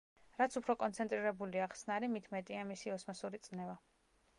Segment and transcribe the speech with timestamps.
[0.41, 3.83] რაც უფრო კონცენტრირებულია ხსნარი, მით მეტია მისი ოსმოსური წნევა.